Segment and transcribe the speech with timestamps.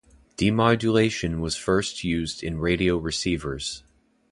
[0.35, 3.83] Demodulation was first used in radio receivers.